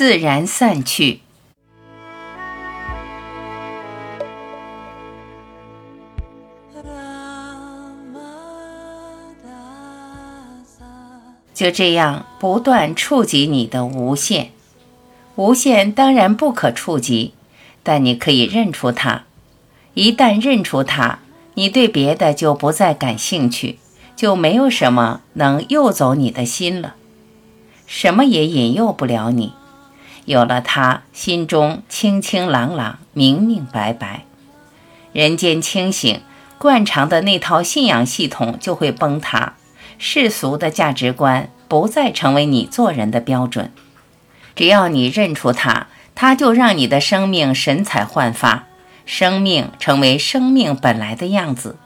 [0.00, 1.20] 自然散去。
[11.52, 14.52] 就这样不断触及你的无限，
[15.36, 17.34] 无限当然不可触及，
[17.82, 19.24] 但你可以认出它。
[19.92, 21.18] 一旦认出它，
[21.52, 23.78] 你对别的就不再感兴趣，
[24.16, 26.94] 就没有什么能诱走你的心了，
[27.86, 29.52] 什么也引诱不了你。
[30.30, 34.26] 有了它，心中清清朗朗、明明白白，
[35.12, 36.20] 人间清醒，
[36.56, 39.54] 惯常的那套信仰系统就会崩塌。
[39.98, 43.72] 世俗的价值观不再成为你做人的标准，
[44.54, 48.68] 只要你认出它，它就让你的生命神采焕发，
[49.04, 51.76] 生命成为生命本来的样子。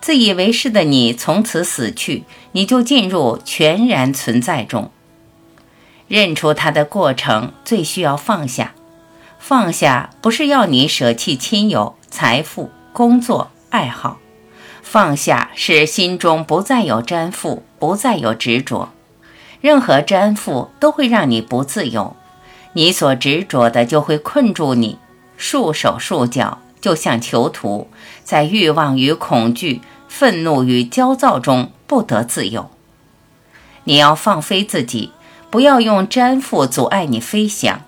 [0.00, 4.90] 自以为是的你从此死去，你就进入全然存在中。
[6.08, 8.74] 认出它的过程最需要放下，
[9.38, 14.18] 放下不是要你舍弃亲友、财富、工作、爱好。
[14.82, 18.90] 放下是心中不再有粘附，不再有执着。
[19.60, 22.14] 任何粘附都会让你不自由，
[22.74, 24.98] 你所执着的就会困住你，
[25.38, 27.88] 束手束脚，就像囚徒，
[28.22, 32.70] 在欲望与恐惧、愤怒与焦躁中不得自由。
[33.84, 35.12] 你要放飞自己，
[35.54, 37.82] 不要用粘附阻碍你飞翔。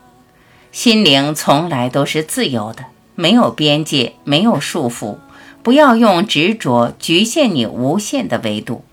[0.70, 2.84] 心灵从来都是自由的，
[3.16, 5.16] 没有边界，没有束缚。
[5.64, 8.84] 不要用执着局限你无限的维度，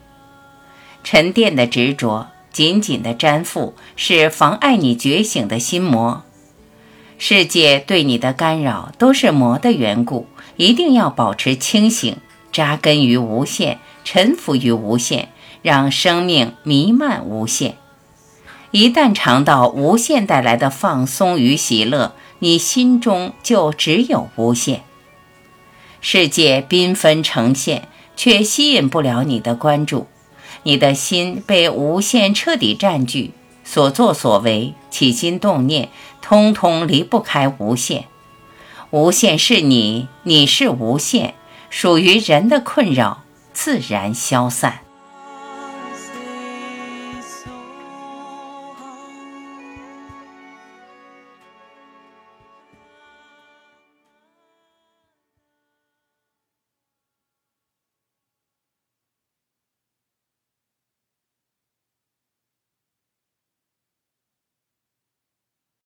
[1.04, 6.24] 沉淀的执着，紧紧的粘附，是妨碍你觉醒的心魔。
[7.20, 10.26] 世界对你的干扰都是魔的缘故，
[10.58, 12.18] 一定要保持清醒，
[12.52, 15.30] 扎根于无限，臣服于无限，
[15.62, 17.76] 让生命弥漫无限。
[18.74, 24.82] 一旦尝到无限带来的放松与喜乐，你心中就只有无限。
[26.02, 30.08] 世界缤纷呈现，却吸引不了你的关注。
[30.64, 38.06] 你的心被无限彻底占据，所作所为、起心动念，通通离不开无限。
[38.90, 41.36] 无限是你，你是无限，
[41.70, 43.22] 属于人的困扰
[43.54, 44.83] 自然消散。